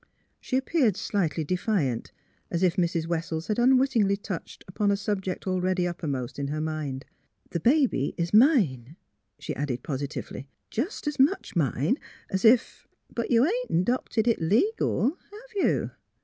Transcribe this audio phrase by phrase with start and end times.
[0.39, 2.11] She appeared slightly defiant,
[2.49, 3.05] as if Mrs.
[3.05, 7.05] Wes sels had unwittingly touched upon a subject al ready uppermost in her mind.''
[7.51, 8.95] The baby is mine,"
[9.37, 10.47] she added, positively,
[10.81, 11.99] "—just as much mine
[12.31, 15.91] as if "''But you ain't 'dopted it legal, have you?